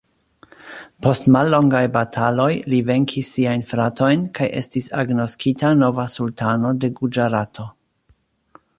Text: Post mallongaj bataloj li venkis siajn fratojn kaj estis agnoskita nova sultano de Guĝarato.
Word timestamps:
Post 1.07 1.27
mallongaj 1.35 1.81
bataloj 1.97 2.47
li 2.73 2.79
venkis 2.89 3.29
siajn 3.37 3.67
fratojn 3.73 4.25
kaj 4.39 4.49
estis 4.63 4.91
agnoskita 5.05 5.75
nova 5.85 6.11
sultano 6.19 6.77
de 6.85 6.95
Guĝarato. 7.03 7.73